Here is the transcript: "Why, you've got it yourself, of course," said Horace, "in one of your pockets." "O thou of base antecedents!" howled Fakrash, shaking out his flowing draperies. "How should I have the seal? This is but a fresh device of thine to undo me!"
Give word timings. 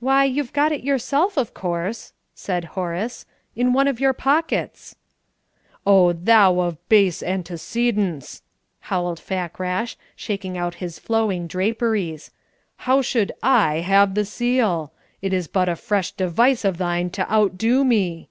"Why, 0.00 0.24
you've 0.26 0.52
got 0.52 0.70
it 0.70 0.84
yourself, 0.84 1.38
of 1.38 1.54
course," 1.54 2.12
said 2.34 2.66
Horace, 2.76 3.24
"in 3.54 3.72
one 3.72 3.88
of 3.88 3.98
your 3.98 4.12
pockets." 4.12 4.96
"O 5.86 6.12
thou 6.12 6.60
of 6.60 6.88
base 6.90 7.22
antecedents!" 7.22 8.42
howled 8.92 9.18
Fakrash, 9.18 9.96
shaking 10.14 10.58
out 10.58 10.74
his 10.74 10.98
flowing 10.98 11.46
draperies. 11.46 12.30
"How 12.84 13.00
should 13.00 13.32
I 13.42 13.76
have 13.76 14.14
the 14.14 14.26
seal? 14.26 14.92
This 15.22 15.32
is 15.32 15.48
but 15.48 15.70
a 15.70 15.76
fresh 15.76 16.10
device 16.12 16.62
of 16.62 16.76
thine 16.76 17.08
to 17.12 17.24
undo 17.34 17.82
me!" 17.82 18.28